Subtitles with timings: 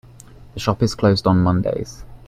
[0.55, 2.03] The shop is closed on Mondays.